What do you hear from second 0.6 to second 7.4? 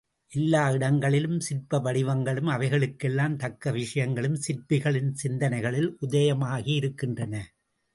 இடங்களிலும் சிற்ப வடிவங்களும் அவைகளுக்கெல்லாம் தக்க விஷயங்களும் சிற்பிகளின் சிந்தனைகளில் உதயமாகியிருக்கின்றன.